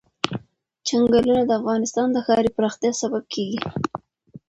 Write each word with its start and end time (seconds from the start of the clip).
چنګلونه 0.87 1.41
د 1.45 1.51
افغانستان 1.59 2.07
د 2.11 2.17
ښاري 2.25 2.51
پراختیا 2.57 2.91
سبب 3.01 3.23
کېږي. 3.33 3.59